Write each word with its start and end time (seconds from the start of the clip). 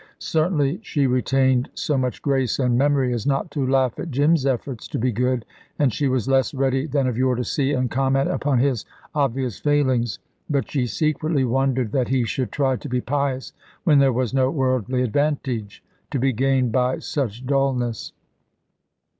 Certainly 0.17 0.79
she 0.81 1.05
retained 1.05 1.69
so 1.75 1.95
much 1.95 2.23
grace 2.23 2.57
and 2.57 2.75
memory 2.75 3.13
as 3.13 3.27
not 3.27 3.51
to 3.51 3.67
laugh 3.67 3.99
at 3.99 4.09
Jim's 4.09 4.47
efforts 4.47 4.87
to 4.87 4.97
be 4.97 5.11
good, 5.11 5.45
and 5.77 5.93
she 5.93 6.07
was 6.07 6.27
less 6.27 6.55
ready 6.55 6.87
than 6.87 7.05
of 7.05 7.19
yore 7.19 7.35
to 7.35 7.43
see 7.43 7.71
and 7.73 7.91
comment 7.91 8.27
upon 8.27 8.57
his 8.57 8.83
obvious 9.13 9.59
failings. 9.59 10.17
But 10.49 10.71
she 10.71 10.87
secretly 10.87 11.43
wondered 11.45 11.91
that 11.91 12.07
he 12.07 12.23
should 12.25 12.51
try 12.51 12.77
to 12.77 12.89
be 12.89 12.99
pious, 12.99 13.53
when 13.83 13.99
there 13.99 14.11
was 14.11 14.33
no 14.33 14.49
worldly 14.49 15.03
advantage 15.03 15.83
to 16.09 16.17
be 16.17 16.33
gained 16.33 16.71
by 16.71 16.97
such 16.97 17.45
dullness. 17.45 18.11